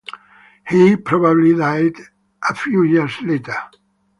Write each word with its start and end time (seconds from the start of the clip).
He 0.67 0.95
probably 0.95 1.55
died 1.55 1.93
a 2.49 2.55
few 2.55 2.81
years 2.81 3.13
later. 3.21 3.53